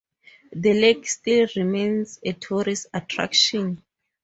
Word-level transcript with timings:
The 0.51 0.73
lake 0.73 1.07
still 1.07 1.45
remains 1.55 2.19
a 2.25 2.33
tourist 2.33 2.87
attraction. 2.91 3.83